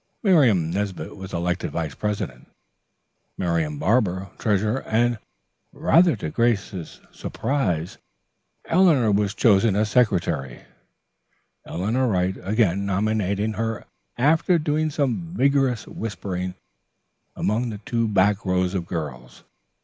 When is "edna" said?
11.67-12.07